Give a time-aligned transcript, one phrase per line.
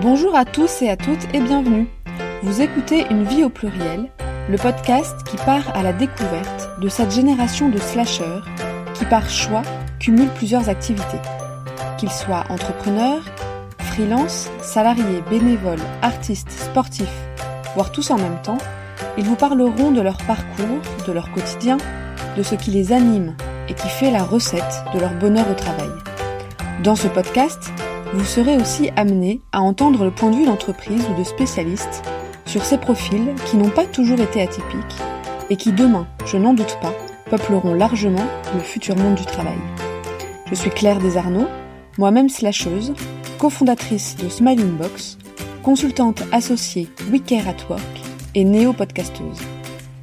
[0.00, 1.88] Bonjour à tous et à toutes et bienvenue.
[2.44, 4.12] Vous écoutez Une vie au pluriel,
[4.48, 8.46] le podcast qui part à la découverte de cette génération de slasheurs
[8.94, 9.62] qui par choix
[9.98, 11.18] cumulent plusieurs activités.
[11.98, 13.24] Qu'ils soient entrepreneurs,
[13.80, 17.26] freelance, salariés, bénévoles, artistes, sportifs,
[17.74, 18.58] voire tous en même temps,
[19.16, 20.78] ils vous parleront de leur parcours,
[21.08, 21.76] de leur quotidien,
[22.36, 23.36] de ce qui les anime
[23.68, 25.90] et qui fait la recette de leur bonheur au travail.
[26.84, 27.72] Dans ce podcast,
[28.14, 32.02] vous serez aussi amené à entendre le point de vue d'entreprise ou de spécialistes
[32.46, 34.96] sur ces profils qui n'ont pas toujours été atypiques
[35.50, 36.94] et qui demain, je n'en doute pas,
[37.30, 39.58] peupleront largement le futur monde du travail.
[40.46, 41.46] Je suis Claire Desarnaud,
[41.98, 42.94] moi-même slasheuse,
[43.38, 45.18] cofondatrice de Smiling Box,
[45.62, 47.82] consultante associée WeCare at Work
[48.34, 49.40] et néo-podcasteuse.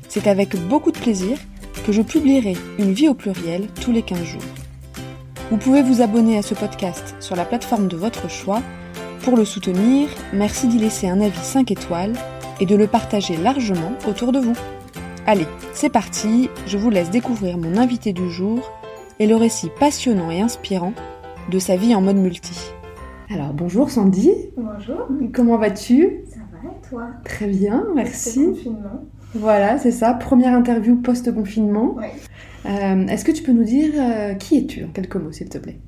[0.08, 1.38] C'est avec beaucoup de plaisir
[1.86, 4.42] que je publierai une vie au pluriel tous les 15 jours.
[5.50, 8.62] Vous pouvez vous abonner à ce podcast sur la plateforme de votre choix.
[9.24, 12.14] Pour le soutenir, merci d'y laisser un avis 5 étoiles
[12.60, 14.54] et de le partager largement autour de vous.
[15.26, 18.72] Allez, c'est parti, je vous laisse découvrir mon invité du jour
[19.20, 20.94] et le récit passionnant et inspirant
[21.50, 22.72] de sa vie en mode multi.
[23.32, 24.30] Alors bonjour Sandy.
[24.56, 25.08] Bonjour.
[25.34, 26.26] Comment vas-tu?
[26.30, 27.08] Ça va et toi?
[27.24, 28.46] Très bien, merci.
[28.46, 29.04] Confinement.
[29.34, 31.96] Voilà, c'est ça, première interview post-confinement.
[31.98, 32.06] Oui.
[32.68, 35.58] Euh, Est-ce que tu peux nous dire euh, qui es-tu en quelques mots, s'il te
[35.58, 35.80] plaît?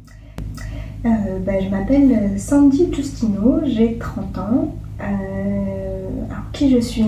[1.08, 4.76] Euh, bah, je m'appelle Sandy Giustino, j'ai 30 ans.
[5.00, 5.06] Euh,
[6.30, 7.06] alors, qui je suis?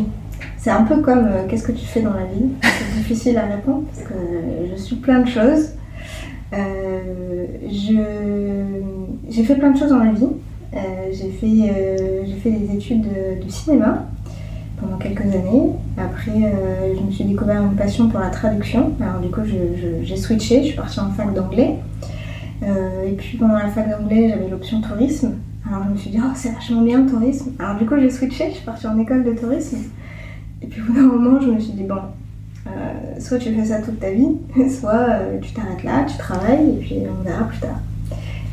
[0.57, 2.45] C'est un peu comme euh, qu'est-ce que tu fais dans la vie?
[2.63, 4.13] C'est difficile à répondre parce que
[4.71, 5.71] je suis plein de choses.
[6.53, 7.45] Euh,
[9.29, 10.27] j'ai fait plein de choses dans la vie.
[10.75, 10.79] Euh,
[11.11, 14.05] j'ai fait, euh, fait des études de, de cinéma
[14.79, 15.71] pendant quelques années.
[15.97, 18.93] Après, euh, je me suis découvert une passion pour la traduction.
[19.01, 19.41] Alors du coup,
[20.03, 21.75] j'ai switché, je suis partie en fac d'anglais.
[22.63, 25.35] Euh, et puis pendant la fac d'anglais, j'avais l'option tourisme.
[25.67, 27.51] Alors je me suis dit, oh, c'est vachement bien le tourisme.
[27.59, 29.77] Alors du coup, j'ai switché, je suis partie en école de tourisme.
[30.61, 32.01] Et puis au bout d'un moment, je me suis dit, bon,
[32.67, 34.37] euh, soit tu fais ça toute ta vie,
[34.69, 37.79] soit euh, tu t'arrêtes là, tu travailles, et puis on verra plus tard.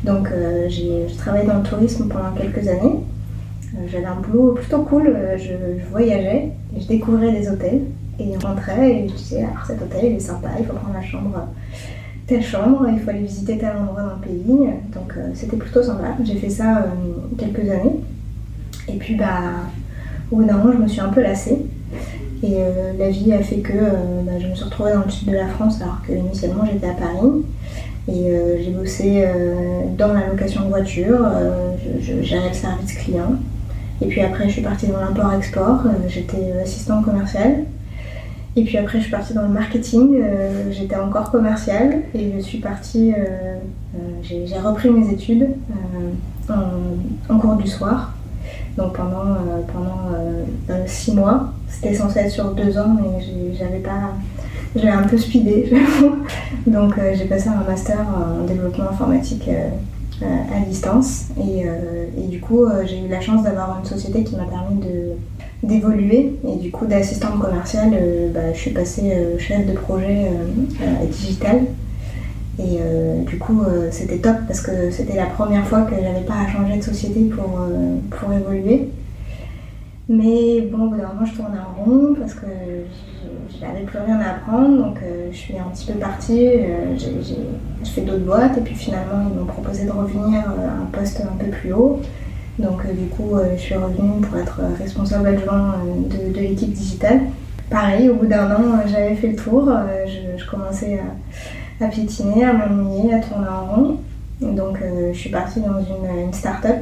[0.03, 2.99] Donc euh, j'ai je travaillais dans le tourisme pendant quelques années.
[3.91, 7.81] J'avais un boulot plutôt cool, je, je voyageais je découvrais des hôtels.
[8.19, 10.95] Et je rentrais et je disais, alors cet hôtel il est sympa, il faut prendre
[10.95, 11.47] la chambre,
[12.27, 14.69] telle chambre, il faut aller visiter tel endroit dans le pays.
[14.93, 16.09] Donc euh, c'était plutôt sympa.
[16.23, 16.85] J'ai fait ça euh,
[17.37, 18.01] quelques années.
[18.89, 19.41] Et puis bah,
[20.29, 21.65] au bout d'un moment, je me suis un peu lassée.
[22.43, 25.29] Et euh, la vie a fait que bah, je me suis retrouvée dans le sud
[25.29, 27.43] de la France alors que initialement j'étais à Paris.
[28.09, 28.31] Et
[28.63, 29.25] j'ai bossé
[29.97, 31.27] dans la location de voiture,
[31.99, 33.33] gérais le service client.
[34.01, 37.65] Et puis après, je suis partie dans l'import-export, j'étais assistante commerciale.
[38.57, 42.01] Et puis après, je suis partie dans le marketing, euh, j'étais encore commerciale.
[42.15, 43.57] Et je suis partie, euh,
[43.95, 45.49] euh, j'ai repris mes études
[46.49, 48.13] en, cours du soir.
[48.75, 49.37] Donc pendant,
[49.71, 53.23] pendant six mois, c'était censé être sur deux ans, mais
[53.57, 54.13] j'avais pas.
[54.75, 55.71] J'avais un peu speedé.
[56.67, 59.49] Donc j'ai passé un master en développement informatique
[60.21, 61.25] à distance.
[61.39, 61.65] Et,
[62.17, 65.15] et du coup, j'ai eu la chance d'avoir une société qui m'a permis de
[65.63, 66.33] d'évoluer.
[66.47, 71.05] Et du coup, d'assistante commerciale, euh, bah, je suis passée euh, chef de projet euh,
[71.09, 71.61] digital.
[72.59, 72.79] Et
[73.27, 76.77] du coup, c'était top parce que c'était la première fois que j'avais pas à changer
[76.77, 77.59] de société pour,
[78.09, 78.89] pour évoluer.
[80.09, 82.47] Mais bon, au bout d'un moment, je tournais en rond parce que
[83.61, 84.75] n'avais plus rien à apprendre.
[84.75, 84.97] Donc,
[85.31, 86.49] je suis un petit peu partie.
[86.97, 87.37] j'ai-
[87.83, 91.37] fait d'autres boîtes et puis finalement, ils m'ont proposé de revenir à un poste un
[91.37, 92.01] peu plus haut.
[92.59, 95.75] Donc, euh, du coup, euh, je suis revenue pour être euh, responsable adjoint
[96.09, 97.21] de, l'équipe digitale.
[97.69, 99.69] Pareil, au bout d'un an, j'avais fait le tour.
[100.05, 100.99] je, commençais
[101.81, 103.97] à, piétiner, à m'ennuyer, à tourner en rond.
[104.39, 104.77] Donc,
[105.11, 106.77] je suis partie dans une, une start-up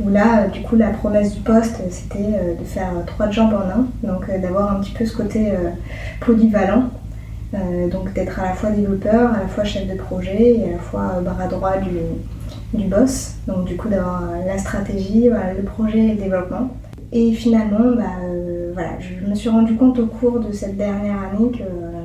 [0.00, 3.86] où là, du coup, la promesse du poste, c'était de faire trois jambes en un.
[4.02, 5.52] Donc, d'avoir un petit peu ce côté
[6.20, 6.90] polyvalent.
[7.90, 10.78] Donc, d'être à la fois développeur, à la fois chef de projet et à la
[10.78, 11.96] fois bras droit du,
[12.72, 13.34] du boss.
[13.46, 16.70] Donc, du coup, d'avoir euh, la stratégie, le projet et le développement.
[17.12, 21.16] Et finalement, bah, euh, voilà, je me suis rendu compte au cours de cette dernière
[21.18, 22.02] année que euh,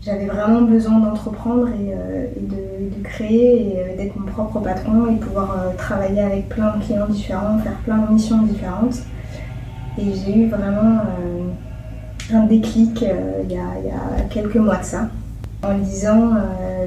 [0.00, 6.20] j'avais vraiment besoin d'entreprendre et, de, créer et d'être mon propre patron et pouvoir travailler
[6.20, 8.96] avec plein de clients différents, faire plein de missions différentes.
[9.98, 11.00] Et j'ai eu vraiment
[12.32, 13.04] un déclic
[13.44, 15.08] il y, a, quelques mois de ça,
[15.62, 16.30] en lisant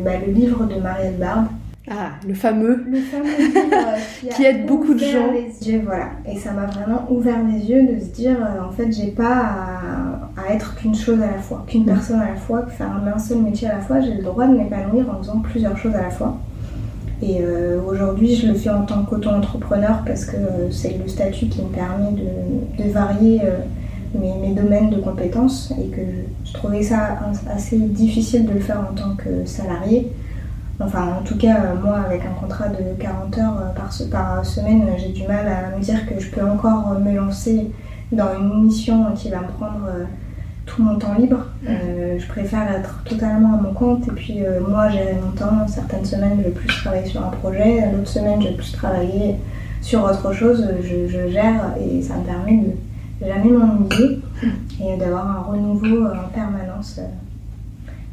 [0.04, 1.48] bah, le livre de Marielle Barbe,
[1.90, 2.84] Ah, le fameux.
[2.90, 5.32] le fameux livre qui, aide beaucoup de gens.
[5.32, 6.10] Les yeux, voilà.
[6.28, 10.32] Et ça m'a vraiment ouvert les yeux de se dire, euh, en fait, j'ai pas
[10.36, 11.86] à, à être qu'une chose à la fois, qu'une Mm.
[11.86, 14.02] personne à la fois, que faire un seul métier à la fois.
[14.02, 16.38] J'ai le droit de m'épanouir en faisant plusieurs choses à la fois.
[17.22, 17.40] Et
[17.88, 20.36] aujourd'hui, je le fais en tant qu'auto-entrepreneur parce que
[20.70, 23.42] c'est le statut qui me permet de, varier
[24.14, 26.02] mes, domaines de compétences et que
[26.44, 27.18] je trouvais ça
[27.50, 30.12] assez difficile de le faire en tant que salarié.
[30.80, 35.10] Enfin, en tout cas, moi, avec un contrat de 40 heures par, par semaine, j'ai
[35.10, 37.72] du mal à me dire que je peux encore me lancer
[38.12, 40.04] dans une mission qui va me prendre euh,
[40.66, 41.46] tout mon temps libre.
[41.68, 45.68] Euh, je préfère être totalement à mon compte et puis euh, moi gérer mon temps.
[45.68, 49.36] Certaines semaines, je vais plus travailler sur un projet, d'autres semaines, je vais plus travailler
[49.82, 50.68] sur autre chose.
[50.82, 52.58] Je, je gère et ça me permet
[53.22, 54.22] de jamais m'ennuyer
[54.82, 57.00] et d'avoir un renouveau en permanence.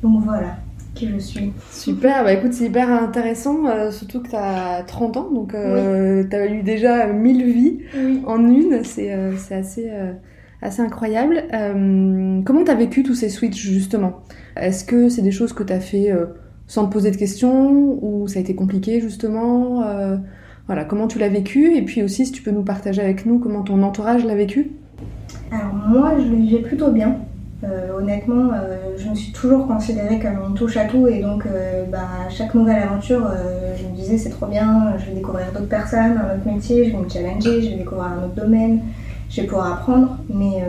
[0.02, 0.56] Donc voilà
[1.02, 1.52] qui je suis.
[1.70, 6.25] Super, bah écoute, c'est hyper intéressant, euh, surtout que tu as 30 ans, donc euh,
[6.28, 7.78] tu as eu déjà 1000 vies
[8.26, 9.90] en une, c'est euh, assez,
[10.60, 11.43] assez incroyable.
[12.44, 14.20] comment tu as vécu tous ces switches justement?
[14.56, 16.12] Est-ce que c'est des choses que tu as fait
[16.66, 19.84] sans te poser de questions ou ça a été compliqué justement?
[20.69, 21.76] Voilà, comment tu l'as vécu?
[21.76, 24.70] Et puis aussi, si tu peux nous partager avec nous comment ton entourage l'a vécu?
[25.50, 27.16] Alors moi, je le vivais plutôt bien.
[27.64, 31.46] Euh, honnêtement, euh, je me suis toujours considérée comme une touche à tout et donc
[31.46, 33.30] euh, bah, chaque nouvelle aventure,
[33.76, 36.90] je me disais c'est trop bien, je vais découvrir d'autres personnes, un autre métier, je
[36.90, 38.80] vais me challenger, je vais découvrir un autre domaine,
[39.30, 40.18] je vais pouvoir apprendre.
[40.28, 40.64] Mais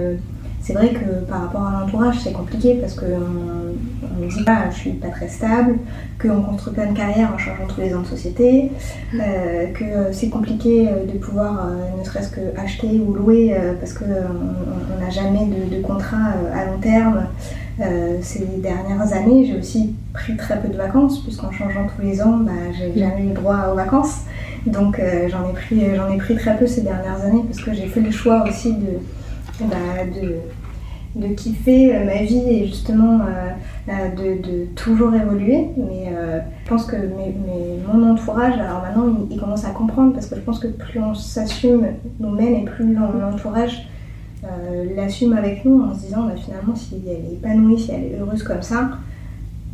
[0.63, 4.69] c'est vrai que par rapport à l'entourage, c'est compliqué parce qu'on on me dit pas,
[4.71, 5.75] je suis pas très stable,
[6.21, 8.71] qu'on construit pas une carrière en changeant tous les ans de société,
[9.13, 13.91] euh, que c'est compliqué euh, de pouvoir euh, ne serait-ce que acheter ou louer parce
[13.91, 17.25] qu'on n'a jamais de, contrat à long terme.
[18.21, 22.37] ces dernières années, j'ai aussi pris très peu de vacances, puisqu'en changeant tous les ans,
[22.37, 24.21] bah, j'ai jamais eu droit aux vacances.
[24.65, 25.43] Donc j'en
[25.75, 28.73] ai, ai pris très peu ces dernières années, parce que j'ai fait le choix aussi
[28.73, 28.99] de,
[29.61, 30.39] bah, de
[31.15, 33.51] de kiffer euh, ma vie et justement euh,
[33.89, 35.67] euh, de, toujours évoluer.
[35.77, 36.11] Mais
[36.63, 36.95] je pense que
[37.87, 41.13] mon entourage, alors maintenant, il, commence à comprendre parce que je pense que plus on
[41.13, 41.87] s'assume
[42.19, 43.87] nous-mêmes et plus l'entourage
[44.95, 48.19] l'assume avec nous en se disant bah, finalement si elle est épanouie, si elle est
[48.19, 48.91] heureuse comme ça,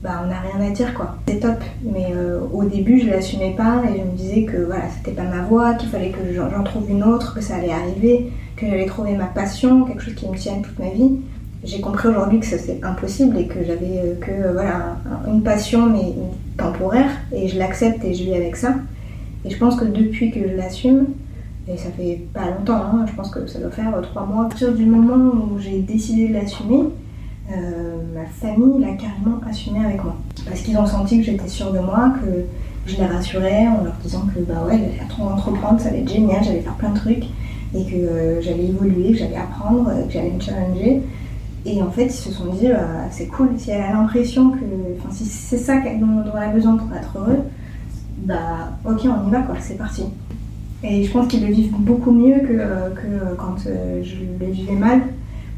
[0.01, 1.17] bah, on n'a rien à dire quoi.
[1.27, 2.13] C'est top, mais
[2.53, 5.73] au début je l'assumais pas et je me disais que voilà c'était pas ma voie,
[5.73, 9.25] qu'il fallait que j'en trouve une autre, que ça allait arriver, que j'allais trouver ma
[9.25, 11.19] passion, quelque chose qui me tienne toute ma vie
[11.63, 14.97] j'ai compris aujourd'hui que c'est impossible et que j'avais euh, que euh, voilà
[15.27, 16.13] une passion mais
[16.57, 18.75] temporaire et je l'accepte et je vis avec ça.
[19.45, 21.07] Et je pense que depuis que je l'assume,
[21.67, 24.47] et ça fait pas longtemps, hein, je pense que ça doit faire trois mois, à
[24.49, 26.89] partir du moment où j'ai décidé de l'assumer,
[27.51, 30.15] euh, ma famille l'a carrément assumé avec moi.
[30.45, 32.45] Parce qu'ils ont senti que j'étais sûre de moi, que
[32.85, 36.11] je les rassurais en leur disant que bah ouais, j'allais trop entreprendre, ça allait être
[36.11, 37.25] génial, j'allais faire plein de trucs
[37.73, 41.01] et que j'allais évoluer, que j'allais apprendre, que j'allais me challenger.
[41.65, 42.77] Et en fait, ils se sont dit, euh,
[43.11, 44.63] c'est cool, si elle a l'impression que,
[44.97, 47.39] enfin, si c'est ça dont, elle a besoin pour être heureux,
[48.23, 50.03] bah, ok, on y va, quoi, c'est parti.
[50.83, 52.53] Et je pense qu'ils le vivent beaucoup mieux que,
[52.95, 55.01] que quand euh, je le vivais mal,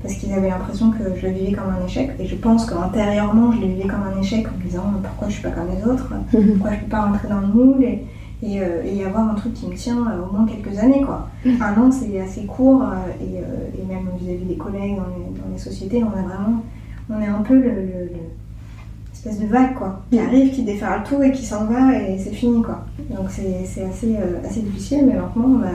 [0.02, 2.12] parce qu'ils avaient l'impression que je le vivais comme un échec.
[2.20, 5.34] Et je pense qu'intérieurement, je le vivais comme un échec en me disant pourquoi je
[5.34, 8.06] suis pas comme les autres, pourquoi je peux pas rentrer dans le moule et,
[8.44, 11.02] euh, et, avoir un truc qui me tient euh, au moins quelques années.
[11.02, 11.30] Quoi.
[11.46, 16.10] Un an, c'est assez court, euh, et, même vis-à-vis des collègues dans les, sociétés, on,
[16.18, 16.64] a vraiment,
[17.10, 18.10] on est un peu le,
[19.14, 22.32] espèce de vague quoi, qui arrive, qui déferle tout et qui s'en va, et c'est
[22.32, 22.64] fini.
[22.64, 22.84] Quoi.
[23.12, 25.68] Donc c'est assez, assez difficile, mais maintenant, bah,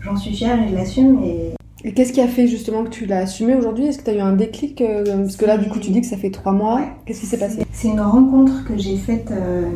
[0.00, 1.22] j'en suis fière et je l'assume.
[1.24, 1.54] Et,
[1.86, 3.84] et qu'est-ce qui a fait justement que tu l'as assumé aujourd'hui?
[3.84, 6.00] Est-ce que tu as eu un déclic euh, Parce que là, du coup, tu dis
[6.00, 6.80] que ça fait trois mois.
[7.04, 7.62] Qu'est-ce qui s'est passé?
[7.72, 9.68] C'est une rencontre que j'ai faite euh,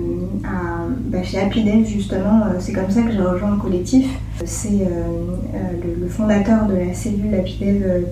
[1.10, 2.44] bah, chez Happy justement.
[2.44, 4.08] Euh, c'est comme ça que j'ai rejoint le collectif.
[4.46, 7.58] C'est le, fondateur de la cellule Happy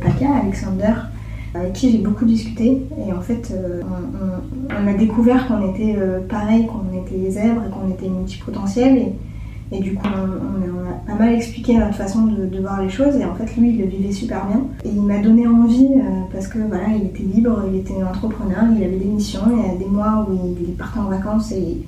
[0.02, 0.92] PACA, Alexander,
[1.54, 2.82] avec qui j'ai beaucoup discuté.
[3.08, 3.54] Et en fait,
[4.70, 5.96] on, a découvert qu'on était
[6.28, 8.98] pareil, qu'on était zèbres et qu'on était multipotentiels.
[8.98, 9.12] Et,
[9.72, 13.16] et du coup, on, a pas mal expliqué notre façon de, voir les choses.
[13.16, 14.66] Et en fait, lui, il le vivait super bien.
[14.84, 18.64] Et il m'a donné envie euh, parce que voilà, il était libre, il était entrepreneur,
[18.76, 19.42] il avait des missions.
[19.50, 21.78] Il y a des mois où il partait en vacances et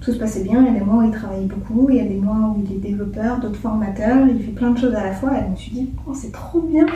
[0.00, 0.60] tout se passait bien.
[0.60, 1.88] Il y a des mois où il travaillait beaucoup.
[1.90, 4.26] Il y a des mois où il est développeur, d'autres formateurs.
[4.28, 5.32] Il fait plein de choses à la fois.
[5.32, 6.86] Et je me suis dit, oh, c'est trop bien.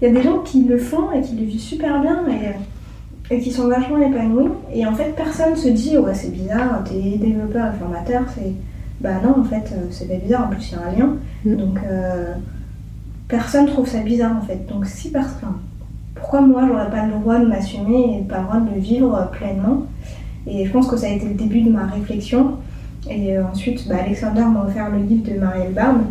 [0.00, 2.24] Il y a des gens qui le font et qui le vivent super bien.
[2.28, 4.48] Et, et qui sont vachement épanouis.
[4.72, 8.52] Et en fait, personne se dit, ouais, c'est bizarre, t'es développeur et formateur, c'est
[9.02, 11.16] bah non, en fait, euh, c'est pas bizarre, en plus il y a un lien.
[11.44, 11.56] Mm.
[11.56, 12.34] Donc euh,
[13.28, 14.66] personne trouve ça bizarre en fait.
[14.68, 15.54] Donc si personne.
[16.14, 19.30] Pourquoi moi j'aurais pas le droit de m'assumer et pas le droit de le vivre
[19.32, 19.86] pleinement?
[20.46, 22.58] Et je pense que ça a été le début de ma réflexion.
[23.10, 26.02] Et euh, ensuite, bah, Alexander m'a offert le livre de Marielle Barbe.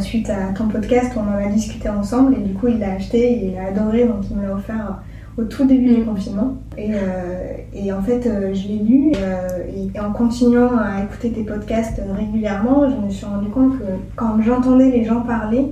[0.00, 3.18] suite à ton podcast, on en a discuté ensemble et du coup il l'a acheté
[3.18, 5.02] et il a adoré donc il me l'a offert
[5.38, 6.56] au tout début du confinement.
[6.78, 6.92] Et,
[7.74, 12.96] et en fait, je l'ai lu et, en continuant à écouter tes podcasts régulièrement, je
[12.96, 15.66] me suis rendu compte que quand j'entendais les gens parler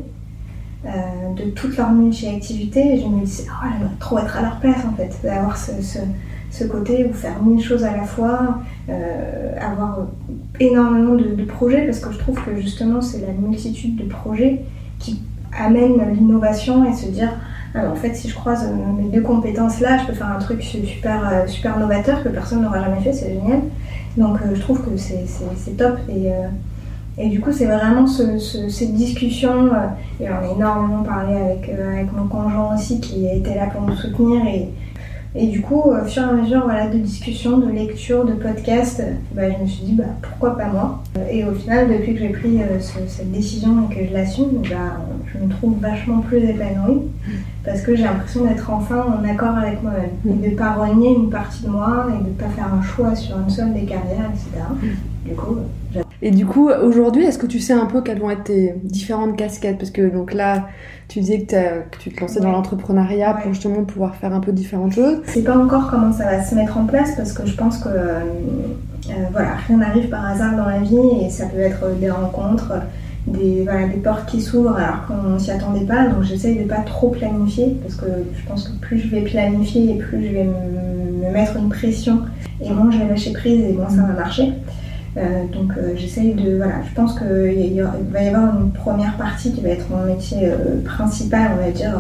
[0.85, 4.95] de toute leur multi-activité, je me disais, oh, j'aimerais trop être à leur place en
[4.95, 5.99] fait, d'avoir ce, ce,
[6.51, 8.59] ce, côté où faire mille choses à la fois,
[9.59, 10.01] avoir
[10.61, 14.61] énormément de, de, projets, parce que je trouve que justement c'est la multitude de projets
[14.99, 15.23] qui
[15.59, 17.33] amène l'innovation et se dire
[17.75, 20.63] ah, en fait si je croise mes deux compétences là je peux faire un truc
[20.63, 23.63] super euh, super novateur que personne n'aura jamais fait c'est génial
[24.17, 26.47] donc euh, je trouve que c'est top et, euh,
[27.19, 29.71] et du coup c'est vraiment cette discussion
[30.21, 34.47] et on a énormément parlé avec, mon conjoint aussi qui était là pour nous soutenir
[34.47, 34.71] et
[35.37, 39.03] et du coup, au fur et à mesure voilà, de discussions, de lectures, de podcasts,
[39.33, 41.03] bah, je me suis dit bah, pourquoi pas moi?
[41.29, 45.01] Et au final, depuis que j'ai pris euh, cette décision et que je l'assume, bah,
[45.35, 47.03] je me trouve vachement plus épanouie
[47.65, 50.11] parce que j'ai l'impression d'être enfin en accord avec moi-même.
[50.27, 52.83] Et de ne pas renier une partie de moi et de ne pas faire un
[52.83, 54.65] choix sur une seule des carrières, etc.
[55.25, 55.57] Du coup,
[56.23, 59.37] et du coup, aujourd'hui, est-ce que tu sais un peu quelles vont être tes différentes
[59.37, 59.77] casquettes?
[59.77, 60.69] Parce que donc là,
[61.09, 61.57] tu disais que,
[61.99, 65.19] tu te lançais dans l'entrepreneuriat pour justement pouvoir faire un peu différentes choses.
[65.27, 67.79] Je sais pas encore comment ça va se mettre en place parce que je pense
[67.79, 68.21] que euh,
[69.11, 72.73] euh, voilà, rien n'arrive par hasard dans la vie et ça peut être des rencontres,
[73.27, 76.09] des, voilà, des portes qui s'ouvrent alors qu'on s'y attendait pas.
[76.09, 79.97] Donc j'essaye de pas trop planifier parce que je pense que plus je vais planifier
[79.97, 82.21] et plus je vais me mettre une pression
[82.61, 84.53] et moins je vais lâcher prise et moins ça va marcher.
[85.17, 86.57] Euh, donc euh, j'essaye de...
[86.57, 90.39] Voilà, je pense qu'il va y avoir une première partie qui va être mon métier
[90.43, 91.95] euh, principal, on va dire,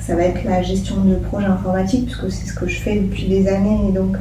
[0.00, 3.26] ça va être la gestion de projets informatiques, puisque c'est ce que je fais depuis
[3.26, 4.16] des années, et donc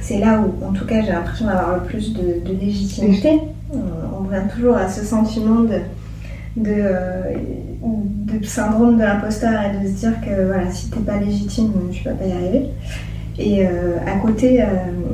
[0.00, 3.40] c'est là où, en tout cas, j'ai l'impression d'avoir le plus de, légitimité.
[3.72, 5.80] On, revient toujours à ce sentiment de,
[6.56, 12.04] de, syndrome de l'imposteur et de se dire que voilà, si t'es pas légitime, tu
[12.04, 12.66] vas pas y arriver.
[13.38, 14.64] Et à côté,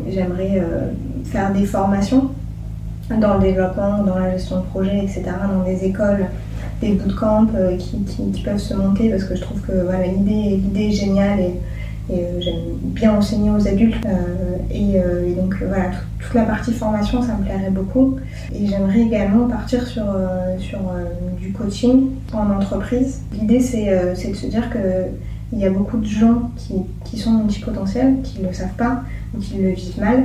[0.08, 0.62] j'aimerais
[1.24, 2.30] faire des formations
[3.10, 6.26] dans le développement, dans la gestion de projet, etc., dans des écoles,
[6.80, 10.88] des bootcamps euh, qui, qui, peuvent se monter parce que je trouve que voilà, l'idée
[10.88, 11.40] est géniale
[12.10, 14.04] euh, j'aime bien enseigner aux adultes.
[14.06, 18.16] Euh, et, donc voilà, toute la partie formation, ça me plairait beaucoup.
[18.54, 20.04] Et j'aimerais également partir sur,
[20.58, 20.78] sur
[21.40, 23.22] du coaching en entreprise.
[23.32, 24.78] L'idée, c'est de se dire que
[25.52, 29.02] il y a beaucoup de gens qui, qui sont multipotentiels, qui ne le savent pas
[29.34, 30.24] ou qui le vivent mal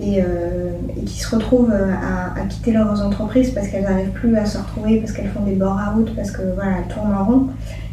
[0.00, 0.72] et, euh,
[1.04, 5.12] qui se retrouvent à, quitter leurs entreprises parce qu'elles n'arrivent plus à se retrouver, parce
[5.12, 7.46] qu'elles font des bords à route, parce que voilà, tournent en rond.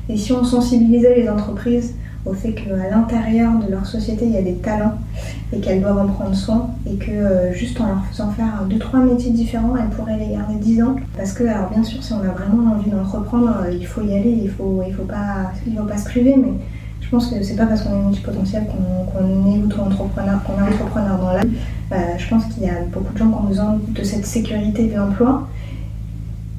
[0.10, 4.38] Et si on sensibilisait les entreprises au fait qu'à l'intérieur de leur société, il y
[4.38, 4.98] a des talents
[5.52, 8.80] et qu'elles doivent en prendre soin et que euh, juste en leur faisant faire deux,
[8.80, 10.96] trois métiers différents, elles pourraient les garder dix ans.
[11.18, 14.14] Parce que, alors bien sûr, si on a vraiment envie d'entreprendre, euh, il faut y
[14.16, 15.52] aller, il ne faut, il faut, pas,
[15.88, 16.54] pas se priver, mais
[17.02, 21.18] je pense que c'est pas parce qu'on est multipotentiel qu'on est auto-entrepreneur, qu'on est entrepreneur
[21.20, 21.52] dans l'âme.
[21.92, 24.88] Euh, je pense qu'il y a beaucoup de gens qui ont besoin de cette sécurité
[24.88, 25.48] de l'emploi,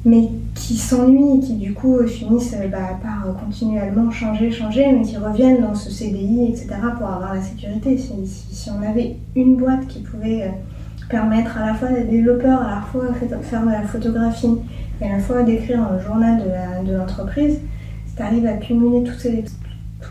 [0.05, 5.01] mais qui s'ennuient et qui du coup finissent euh, bah, par continuellement changer, changer, mais
[5.01, 6.67] qui reviennent dans ce CDI, etc.
[6.97, 7.97] pour avoir la sécurité.
[7.97, 10.49] Si, on avait une boîte qui pouvait euh,
[11.09, 13.07] permettre à la fois d'être développeur, à la fois
[13.41, 14.57] faire de la photographie
[15.01, 16.41] et à la fois d'écrire un journal
[16.85, 17.59] de l'entreprise,
[18.07, 19.19] si tu arrives à cumuler tous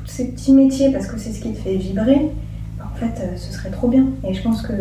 [0.06, 2.30] ces petits métiers parce que c'est ce qui te fait vibrer,
[2.78, 4.06] bah, en fait, euh, ce serait trop bien.
[4.26, 4.72] Et je pense que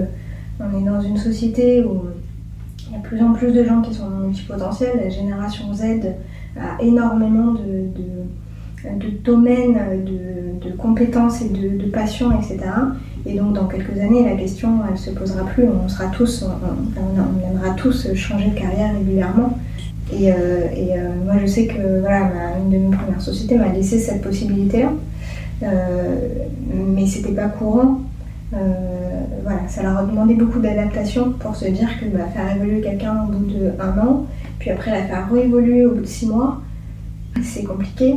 [0.59, 2.03] on est dans une société où
[2.93, 4.99] il y a de plus en plus de gens qui sont multipotentiels.
[5.03, 5.83] La génération Z
[6.59, 7.87] a énormément de,
[9.23, 12.59] domaines, de, compétences et de, passions, etc.
[13.25, 15.65] Et donc, dans quelques années, la question, elle se posera plus.
[15.67, 19.57] On sera tous, on, aimera tous changer de carrière régulièrement.
[20.11, 22.29] Et, euh, euh, moi, je sais que voilà,
[22.63, 24.91] une de mes premières sociétés m'a laissé cette possibilité-là.
[25.63, 26.15] Euh,
[26.75, 28.01] mais c'était pas courant.
[29.43, 33.23] Voilà, ça leur a demandé beaucoup d'adaptation pour se dire que bah, faire évoluer quelqu'un
[33.23, 34.25] au bout d'un an,
[34.59, 36.61] puis après la faire réévoluer au bout de six mois,
[37.41, 38.15] c'est compliqué.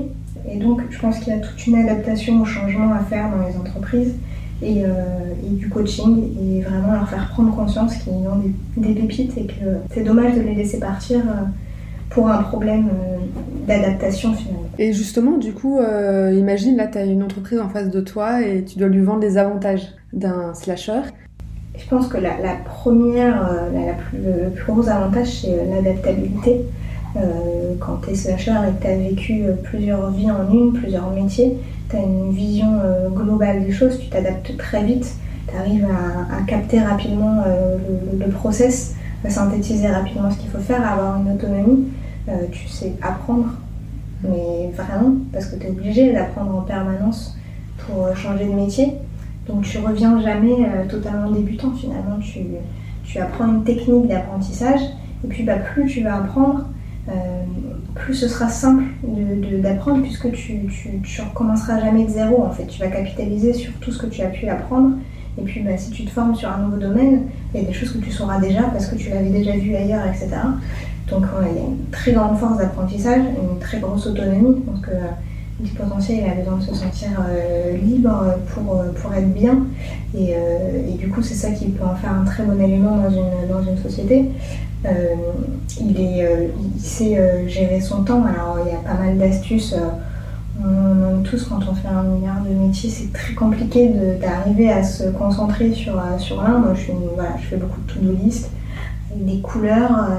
[0.49, 3.47] Et donc, je pense qu'il y a toute une adaptation au changement à faire dans
[3.47, 4.15] les entreprises
[4.63, 4.85] et,
[5.43, 8.43] du coaching et vraiment leur faire prendre conscience qu'ils ont
[8.77, 11.21] des, pépites et que c'est dommage de les laisser partir
[12.11, 13.17] pour un problème euh,
[13.67, 14.65] d'adaptation finalement.
[14.79, 18.43] Et justement, du coup, euh, imagine là, tu as une entreprise en face de toi
[18.43, 21.01] et tu dois lui vendre les avantages d'un slasher.
[21.79, 22.33] Je pense que la,
[22.65, 26.63] première, euh, la, plus, le plus gros avantage, c'est l'adaptabilité.
[27.81, 31.57] quand tu es slasher et que tu as vécu plusieurs vies en une, plusieurs métiers,
[31.91, 32.81] tu as une vision
[33.15, 35.15] globale des choses, tu t'adaptes très vite,
[35.49, 38.95] tu arrives à, capter rapidement le, le, process,
[39.25, 41.87] à synthétiser rapidement ce qu'il faut faire, à avoir une autonomie.
[42.29, 43.53] Euh, tu sais apprendre,
[44.23, 47.37] mais vraiment, parce que tu es obligé d'apprendre en permanence
[47.79, 48.95] pour changer de métier.
[49.47, 52.19] Donc tu reviens jamais totalement débutant finalement.
[52.21, 52.41] Tu,
[53.05, 54.81] tu apprends une technique d'apprentissage
[55.25, 56.65] et puis bah, plus tu vas apprendre,
[57.95, 58.83] plus ce sera simple
[59.63, 60.63] d'apprendre puisque tu,
[61.05, 62.67] tu, recommenceras jamais de zéro en fait.
[62.67, 64.97] Tu vas capitaliser sur tout ce que tu as pu apprendre.
[65.39, 67.23] Et puis bah, si tu te formes sur un nouveau domaine,
[67.55, 69.75] il y a des choses que tu sauras déjà parce que tu l'avais déjà vu
[69.75, 70.29] ailleurs, etc.
[71.11, 74.57] Donc il y a une très grande force d'apprentissage, une très grosse autonomie.
[74.57, 74.91] Je pense que
[75.63, 79.59] le potentiel il a besoin de se sentir euh, libre pour, pour être bien.
[80.17, 83.11] Et, euh, du coup, c'est ça qui peut en faire un très bon élément dans
[83.11, 84.31] une, dans une société.
[84.85, 85.15] Euh,
[85.81, 88.25] il, est, il sait gérer son temps.
[88.25, 89.75] Alors, il y a pas mal d'astuces.
[90.63, 95.05] On, tous, quand on fait un milliard de métiers, c'est très compliqué d'arriver à se
[95.11, 96.59] concentrer sur, sur l'un.
[96.59, 98.51] Moi, je, voilà, je fais beaucoup de to-do list
[99.11, 100.11] avec des couleurs.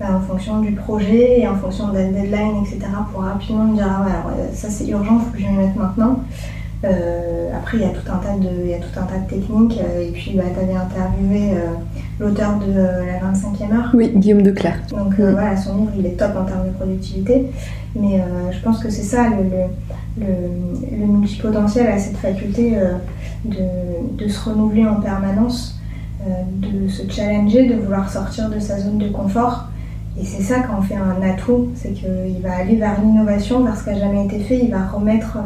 [0.00, 2.86] Bah, en fonction du projet et en fonction de la deadline, etc.
[3.12, 5.46] pour rapidement me dire ah ouais, alors, euh, ça c'est urgent, il faut que je
[5.46, 6.20] le mette maintenant.
[6.84, 9.18] Euh, après, il y, a tout un tas de, il y a tout un tas
[9.18, 9.78] de techniques.
[9.78, 11.52] Euh, et puis, bah, tu avais interviewé
[12.18, 13.90] l'auteur de la 25e heure.
[13.92, 14.86] Oui, Guillaume Declerc.
[14.88, 17.50] Donc, voilà, son livre, il est top en termes de productivité.
[17.94, 20.32] Mais je pense que c'est ça, le, le,
[20.98, 22.74] le, multipotentiel a cette faculté
[23.44, 23.58] de,
[24.16, 25.78] de, se renouveler en permanence,
[26.26, 29.66] de se challenger, de vouloir sortir de sa zone de confort.
[30.18, 33.84] Et c'est ça qu'en fait un atout, c'est qu'il va aller vers l'innovation, vers ce
[33.84, 35.38] qui n'a jamais été fait, il va remettre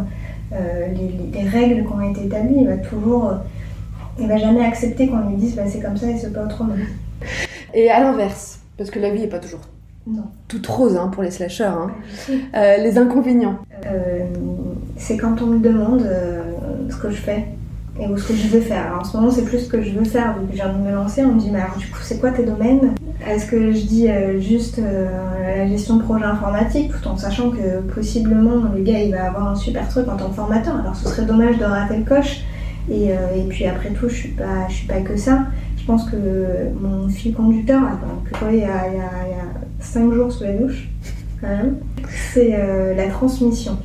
[0.52, 0.86] euh,
[1.32, 3.34] les, règles qui ont été établies, il va toujours, euh,
[4.18, 6.74] il va jamais accepter qu'on lui dise bah, c'est comme ça et c'est pas autrement.
[7.74, 9.60] Et à l'inverse, parce que la vie n'est pas toujours
[10.48, 11.90] toute rose hein, pour les slashers, hein.
[12.54, 13.58] euh, les inconvénients.
[14.98, 16.06] c'est quand on me demande
[16.90, 17.46] ce que je fais
[17.98, 18.86] et où ce que je veux faire.
[18.86, 20.34] Alors, en ce moment, c'est plus ce que je veux faire.
[20.36, 21.24] Donc, je viens de me lancer.
[21.24, 22.94] On me dit, mais alors, du coup, c'est quoi tes domaines?
[23.26, 25.08] Est-ce que je dis euh, juste euh,
[25.56, 29.48] la gestion de projet informatique, tout en sachant que possiblement le gars, il va avoir
[29.48, 30.76] un super truc en tant que formateur.
[30.76, 32.40] Alors, ce serait dommage de rater le coche.
[32.90, 33.16] Et, euh,
[33.48, 35.46] puis, après tout, je suis pas, je suis pas que ça.
[35.78, 36.16] Je pense que
[36.80, 37.80] mon fil conducteur,
[38.30, 40.88] que il y, a, il, y a, il cinq jours sous la douche,
[41.40, 41.76] quand même,
[42.32, 42.56] c'est
[42.96, 43.76] la transmission.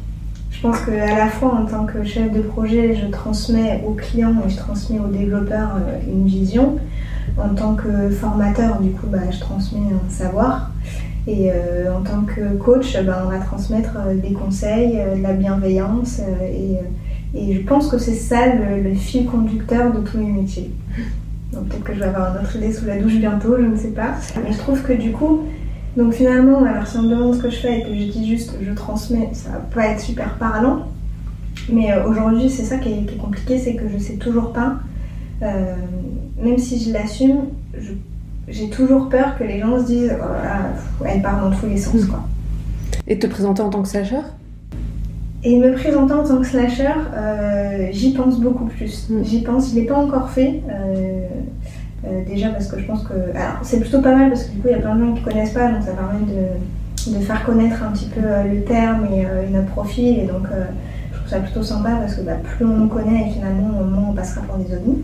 [0.50, 4.36] Je pense qu'à la fois en tant que chef de projet, je transmets aux clients
[4.46, 6.78] et je transmets aux développeurs une vision.
[7.38, 10.72] En tant que formateur, du coup, bah, je transmets un savoir.
[11.28, 15.34] Et euh, en tant que coach, bah, on va transmettre euh, des conseils, de la
[15.34, 16.20] bienveillance.
[16.42, 16.78] Et,
[17.36, 20.72] je pense que c'est ça le, fil conducteur de tous les métiers.
[21.54, 23.76] Donc peut-être que je vais avoir une autre idée sous la douche bientôt, je ne
[23.76, 24.16] sais pas.
[24.44, 25.42] Mais je trouve que du coup,
[25.96, 28.28] donc finalement, alors si on me demande ce que je fais et que je dis
[28.28, 30.88] juste je transmets, ça va pas être super parlant.
[31.72, 34.78] Mais euh, aujourd'hui, c'est ça qui est, compliqué, c'est que je sais toujours pas,
[35.42, 35.76] euh,
[36.42, 37.46] même si je l'assume,
[38.48, 42.06] j'ai toujours peur que les gens se disent oh elle part dans tous les sens
[42.06, 42.24] quoi.
[43.08, 44.22] Et te présenter en tant que slasher?
[45.44, 49.10] Et me présenter en tant que slasher, euh, j'y pense beaucoup plus.
[49.10, 49.24] Mm.
[49.24, 50.62] J'y pense, je l'ai pas encore fait.
[50.70, 51.28] Euh,
[52.28, 53.14] déjà parce que je pense que.
[53.36, 55.14] Alors, c'est plutôt pas mal parce que du coup, il y a plein de gens
[55.14, 59.08] qui connaissent pas, donc ça permet de, de faire connaître un petit peu le terme
[59.14, 60.20] et, notre profil.
[60.20, 60.48] Et donc,
[61.30, 64.14] trouve ça plutôt sympa parce que bah, plus on nous connaît et finalement, moins on
[64.14, 65.04] passera pour des ovnis.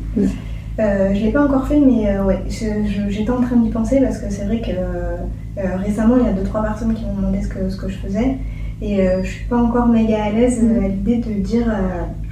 [0.78, 4.30] je ne l'ai pas encore fait, mais ouais, j'étais en train d'y penser parce que
[4.30, 7.70] c'est vrai que récemment, il y a deux trois personnes qui m'ont demandé ce que,
[7.70, 8.38] ce que je faisais.
[8.82, 11.68] Et je je suis pas encore méga à l'aise à l'idée de dire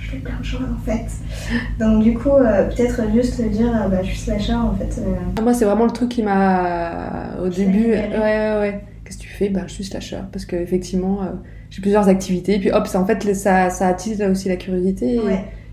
[0.04, 1.06] je fais plein de choses en fait.
[1.80, 5.00] Donc du coup, euh, peut-être juste dire euh, bah, je suis slasher en fait.
[5.00, 5.16] Euh.
[5.38, 7.92] Ah, moi, c'est vraiment le truc qui m'a au début.
[7.92, 8.82] Ouais, ouais, ouais.
[9.04, 9.50] Qu'est-ce que tu fais?
[9.50, 11.22] Bah, je suis slasher parce qu'effectivement,
[11.74, 12.56] j'ai plusieurs activités.
[12.56, 15.20] Et puis hop, ça en fait, ça, ça attise aussi la curiosité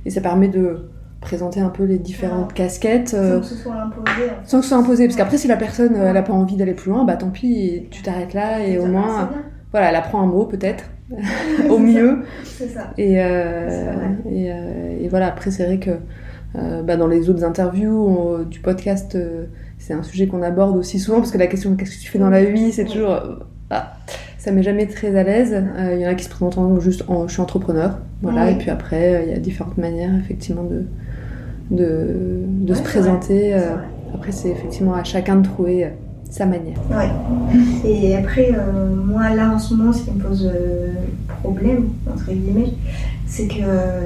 [0.07, 0.89] et, ça permet de
[1.21, 3.11] présenter un peu les différentes casquettes.
[3.11, 4.31] Sans que ce soit imposé.
[4.45, 5.05] Sans que ce soit imposé.
[5.05, 7.87] Parce qu'après, si la personne elle a pas envie d'aller plus loin, bah tant pis,
[7.91, 9.29] tu t'arrêtes là et au moins,
[9.73, 10.85] voilà, elle apprend un mot peut-être.
[11.69, 12.23] au mieux.
[12.45, 12.93] C'est ça.
[12.97, 13.93] Et, euh,
[14.31, 15.91] et, euh, et, voilà, après, c'est vrai que
[16.57, 19.19] euh, bah, dans les autres interviews du podcast,
[19.79, 22.19] c'est un sujet qu'on aborde aussi souvent parce que la question qu'est-ce que tu fais
[22.19, 23.21] dans la vie, c'est toujours.
[23.71, 23.95] Ah,
[24.41, 25.63] ça m'est jamais très à l'aise.
[25.93, 27.99] Il y en a qui se présentent en juste en, je suis entrepreneur.
[28.23, 30.87] Voilà, et puis après, il y a différentes manières effectivement de,
[31.71, 32.07] de,
[32.47, 33.55] de se présenter.
[34.15, 35.89] Après, c'est effectivement à chacun de trouver
[36.31, 36.79] sa manière.
[36.91, 37.11] Ouais.
[37.85, 40.93] Et après, euh, moi là en ce moment, ce qui me pose euh,
[41.43, 42.73] problème, entre guillemets,
[43.27, 44.01] c'est que euh,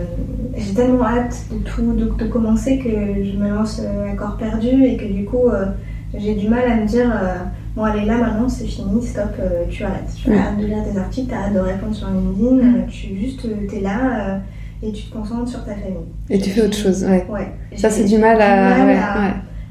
[0.56, 4.96] j'ai tellement hâte de tout, de, commencer que je me lance à corps perdu et
[4.96, 5.50] que du coup,
[6.16, 7.12] j'ai du mal à me dire
[7.76, 9.30] bon, allez là maintenant, c'est fini, stop,
[9.70, 10.12] tu arrêtes.
[10.16, 13.80] Tu arrêtes de lire des articles, tu arrêtes de répondre sur LinkedIn, tu juste, t'es
[13.80, 14.40] là
[14.82, 15.96] et tu te concentres sur ta famille.
[16.28, 17.24] Et tu fais autre chose, ouais.
[17.76, 18.76] Ça, c'est du mal à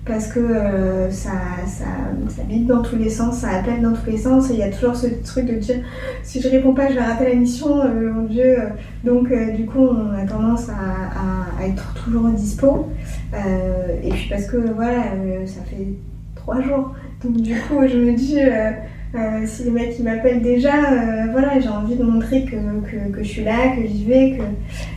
[0.06, 1.32] parce que euh, ça,
[1.66, 1.86] ça,
[2.28, 4.64] ça bite dans tous les sens, ça appelle dans tous les sens, et il y
[4.64, 5.78] a toujours ce truc de dire
[6.24, 8.58] si je réponds pas, je vais rater la mission, euh, mon Dieu.
[9.06, 12.90] Donc, euh, du coup, on a tendance à, à- à être toujours dispo.
[13.34, 13.38] Euh,
[14.04, 15.88] et puis, parce que voilà, euh, ça fait
[16.36, 16.92] trois jours.
[17.24, 18.40] Donc, du coup, je me dis.
[18.40, 18.72] euh,
[19.16, 23.12] euh, si les mecs ils m'appellent déjà, euh, voilà, j'ai envie de montrer que, que,
[23.16, 24.44] que je suis là, que j'y vais, que...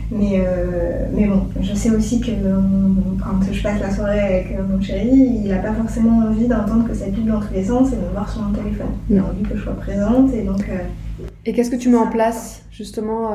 [0.09, 4.81] Mais, euh, mais bon, je sais aussi que quand je passe la soirée avec mon
[4.81, 5.07] chéri,
[5.43, 8.01] il n'a pas forcément envie d'entendre que ça pique dans tous les sens et de
[8.01, 8.87] me voir sur mon téléphone.
[9.07, 10.61] Il a envie que je sois présente et donc...
[10.67, 13.33] euh, Et qu'est-ce que tu mets en place justement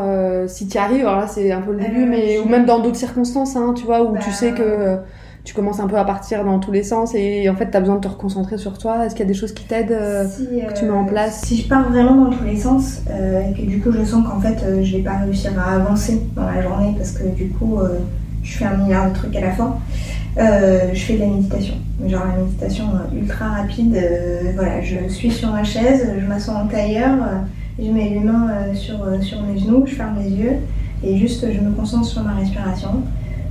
[0.48, 2.96] si tu arrives Alors là, c'est un peu le début, mais ou même dans d'autres
[2.96, 4.96] circonstances, hein, tu vois, où Bah, tu sais que
[5.44, 7.80] tu commences un peu à partir dans tous les sens et en fait, tu as
[7.80, 9.04] besoin de te reconcentrer sur toi.
[9.04, 11.40] Est-ce qu'il y a des choses qui t'aident euh, si, que tu mets en place
[11.44, 14.24] Si je pars vraiment dans tous les sens euh, et que du coup je sens
[14.26, 17.48] qu'en fait euh, je vais pas réussir à avancer dans la journée parce que du
[17.48, 17.98] coup euh,
[18.42, 19.78] je fais un milliard de trucs à la fois,
[20.38, 21.74] euh, je fais de la méditation.
[22.06, 26.54] Genre la méditation euh, ultra rapide, euh, voilà, je suis sur ma chaise, je m'assois
[26.54, 27.36] en tailleur, euh,
[27.78, 30.56] je mets les mains euh, sur, euh, sur mes genoux, je ferme les yeux
[31.04, 33.02] et juste je me concentre sur ma respiration.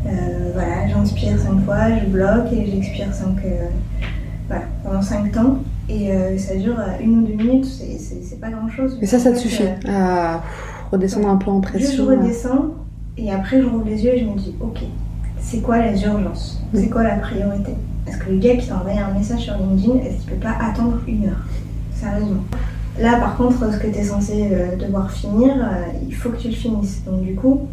[0.05, 3.35] Euh, voilà, j'inspire 5 fois, je bloque et j'expire 5
[4.47, 5.57] voilà, pendant 5 temps.
[5.89, 8.97] Et euh, ça dure euh, une ou deux minutes, c'est- pas grand chose.
[8.99, 10.41] Mais ça, ça te suffit euh, à
[10.91, 12.05] redescendre un peu en Juste je pression.
[12.07, 12.65] redescends
[13.17, 14.79] et après je rouvre les yeux et je me dis ok,
[15.39, 17.73] c'est quoi les urgences C'est quoi la priorité?
[18.07, 20.55] Est-ce que le gars qui t'a envoyé un message sur LinkedIn, est-ce qu'il peut pas
[20.65, 21.45] attendre une heure?
[21.93, 22.41] Sérieusement.
[22.99, 26.37] Là par contre, ce que tu es censé euh, devoir finir, euh, il faut que
[26.37, 27.03] tu le finisses.
[27.05, 27.67] Donc du coup,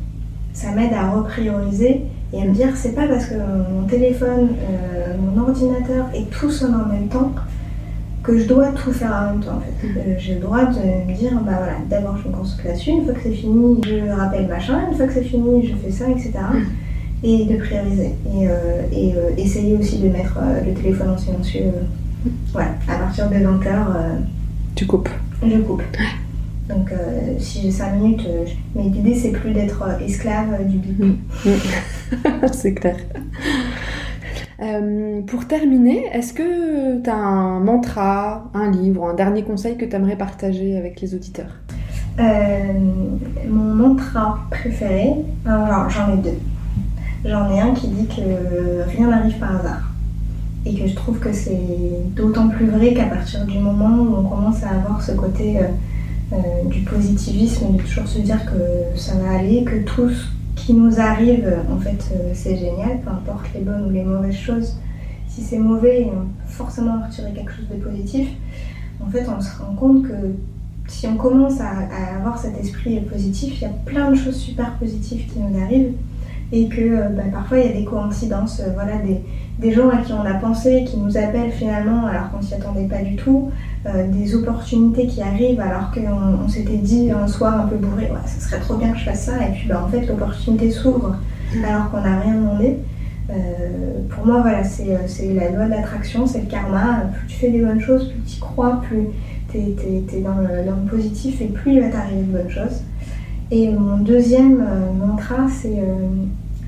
[0.52, 5.14] ça m'aide à reprioriser et à me dire c'est pas parce que mon téléphone, euh,
[5.18, 7.32] mon ordinateur et tout sonne en même temps
[8.22, 9.88] que je dois tout faire en même temps en fait.
[10.00, 13.04] Euh, J'ai le droit de me dire bah voilà, d'abord je me concentre là-dessus, une
[13.04, 16.10] fois que c'est fini, je rappelle machin, une fois que c'est fini, je fais ça,
[16.10, 16.32] etc.
[17.24, 18.14] Et de prioriser.
[18.26, 21.62] Et, euh, et essayer aussi de mettre le téléphone en silencieux.
[21.64, 23.74] euh, voilà, à partir de 20h,
[24.74, 25.08] Tu coupes.
[25.42, 25.82] je coupe.
[26.68, 30.76] Donc euh, si j'ai 5 minutes, euh, mais l'idée c'est plus d'être euh, esclave du
[30.76, 31.18] bip.
[32.52, 32.96] c'est clair.
[34.60, 39.84] Euh, pour terminer, est-ce que tu as un mantra, un livre, un dernier conseil que
[39.86, 41.52] tu aimerais partager avec les auditeurs?
[42.18, 42.72] Euh,
[43.48, 45.14] mon mantra préféré,
[45.46, 46.38] alors j'en ai deux.
[47.24, 49.82] J'en ai un qui dit que rien n'arrive par hasard.
[50.66, 51.60] Et que je trouve que c'est
[52.14, 55.56] d'autant plus vrai qu'à partir du moment où on commence à avoir ce côté
[56.66, 61.00] du positivisme, de toujours se dire que ça va aller, que tout ce qui nous
[61.00, 64.76] arrive, en fait, euh, c'est génial, peu importe les bonnes ou les mauvaises choses.
[65.26, 68.28] Si c'est mauvais, on peut forcément en retirer quelque chose de positif.
[69.00, 70.14] En fait, on se rend compte que
[70.88, 74.74] si on commence à, avoir cet esprit positif, il y a plein de choses super
[74.74, 75.92] positives qui nous arrivent
[76.50, 78.94] et que euh, bah, parfois il y a des coïncidences, euh, voilà,
[79.58, 82.86] des, gens à qui on a pensé, qui nous appellent finalement alors qu'on s'y attendait
[82.86, 83.67] pas du tout, euh,
[84.12, 88.18] des opportunités qui arrivent alors qu'on on s'était dit un soir un peu bourré, ouais,
[88.26, 91.16] ça serait trop bien que je fasse ça, et puis bah, en fait l'opportunité s'ouvre
[91.64, 92.76] alors qu'on n'a rien demandé.
[93.30, 93.34] Euh,
[94.08, 97.02] pour moi, voilà, c'est euh, c'est la loi de l'attraction, c'est le karma.
[97.12, 99.08] Plus tu fais des bonnes choses, plus tu y crois, plus
[99.50, 102.82] tu es, dans, le, dans le positif et plus il va t'arriver de bonnes choses.
[103.50, 106.08] Et mon deuxième euh, mantra, c'est euh,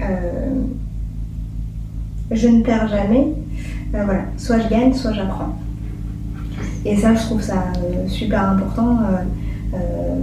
[0.02, 0.50] euh,
[2.30, 3.34] je ne perds jamais.
[3.94, 5.56] Euh, voilà, soit je gagne, soit j'apprends.
[6.84, 9.78] Et ça, je trouve ça euh, super important euh, euh,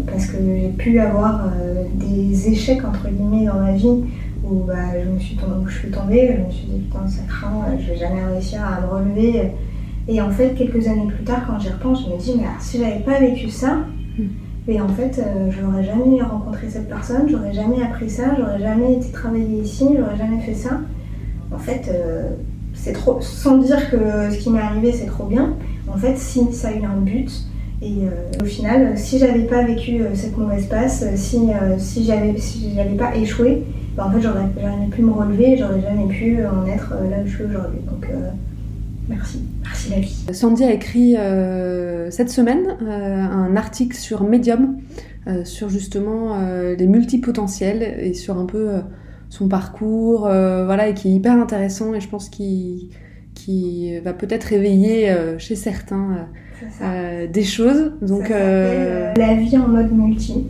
[0.07, 1.45] parce que j'ai pu avoir
[1.93, 4.03] des échecs entre guillemets dans ma vie
[4.43, 7.07] où bah, je me suis tombée, où je suis tombée, je me suis dit putain
[7.07, 9.51] ça craint, je vais jamais réussir à me relever.
[10.07, 12.61] Et en fait, quelques années plus tard, quand j'y repense, je me dis mais alors,
[12.61, 13.79] si j'avais pas vécu ça,
[14.69, 18.95] et en fait, euh, j'aurais jamais rencontré cette personne, j'aurais jamais appris ça, j'aurais jamais
[18.95, 20.81] été travailler ici, j'aurais jamais fait ça.
[21.53, 22.31] En fait, euh,
[22.73, 23.19] c'est trop.
[23.21, 25.53] Sans dire que ce qui m'est arrivé c'est trop bien,
[25.97, 27.31] en fait, si ça a eu un but.
[27.81, 31.39] Et euh, au final, si j'avais pas vécu euh, cette mauvaise passe, euh, si,
[31.77, 33.63] si j'avais si pas échoué,
[33.95, 37.27] ben, en fait, j'aurais jamais pu me relever, j'aurais jamais pu en être là où
[37.27, 37.79] je suis aujourd'hui.
[37.89, 38.07] Donc,
[39.09, 40.15] merci, merci la vie.
[40.33, 41.15] Sandy a écrit
[42.11, 44.77] cette semaine un article sur Medium
[45.43, 46.37] sur justement
[46.77, 48.69] les multipotentiels et sur un peu
[49.29, 52.89] son parcours, voilà, et qui est hyper intéressant et je pense qu'il
[53.37, 56.27] qui va peut-être réveiller euh, chez certains
[56.81, 57.93] euh, des choses.
[58.01, 60.45] Donc, euh, euh, La vie en mode multi.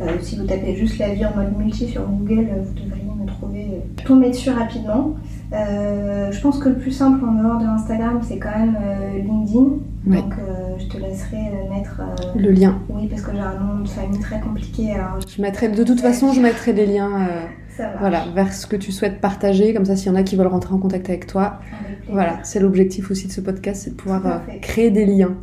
[0.00, 3.04] Euh, si vous tapez juste la vie en mode multi sur Google, euh, vous devriez
[3.20, 3.66] me trouver.
[3.72, 5.14] euh, tomber dessus rapidement.
[5.52, 9.18] Euh, je pense que le plus simple en dehors de Instagram, c'est quand même euh,
[9.18, 9.66] LinkedIn.
[10.06, 10.16] Ouais.
[10.16, 12.00] Donc euh, je te laisserai euh, mettre.
[12.00, 12.78] euh, le lien.
[12.88, 14.92] Oui, parce que j'ai un nom de famille très compliqué.
[14.92, 18.76] Alors Je mettrai, de toute façon, je mettrai des liens euh, voilà, vers ce que
[18.76, 19.74] tu souhaites partager.
[19.74, 21.60] Comme ça, s'il y en a qui veulent rentrer en contact avec toi.
[22.08, 25.36] Voilà, c'est l'objectif aussi de ce podcast, c'est de pouvoir euh, créer des liens.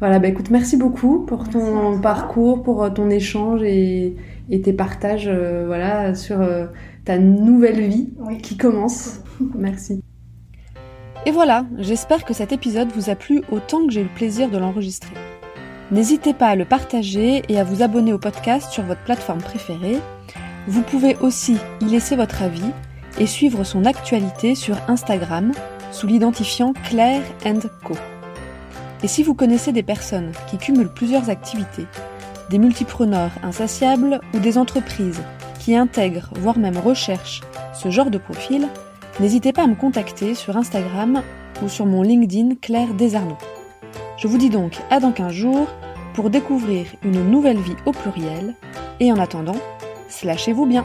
[0.00, 4.16] Voilà, bah écoute, merci beaucoup pour ton parcours, pour euh, ton échange et,
[4.50, 6.66] et tes partages euh, voilà, sur euh,
[7.04, 8.38] ta nouvelle vie Oui.
[8.38, 9.20] qui commence.
[9.56, 10.02] Merci.
[11.26, 14.50] Et voilà, j'espère que cet épisode vous a plu autant que j'ai eu le plaisir
[14.50, 15.14] de l'enregistrer.
[15.90, 19.98] N'hésitez pas à le partager et à vous abonner au podcast sur votre plateforme préférée.
[20.66, 22.70] Vous pouvez aussi y laisser votre avis
[23.18, 25.52] et suivre son actualité sur Instagram
[25.94, 27.22] sous l'identifiant Claire
[27.84, 27.94] Co.
[29.04, 31.86] Et si vous connaissez des personnes qui cumulent plusieurs activités,
[32.50, 35.22] des multipreneurs insatiables ou des entreprises
[35.60, 38.66] qui intègrent, voire même recherchent ce genre de profil,
[39.20, 41.22] n'hésitez pas à me contacter sur Instagram
[41.62, 43.38] ou sur mon LinkedIn Claire Desarnaud.
[44.18, 45.68] Je vous dis donc à dans 15 jours
[46.14, 48.54] pour découvrir une nouvelle vie au pluriel
[48.98, 49.56] et en attendant,
[50.08, 50.84] slashez-vous bien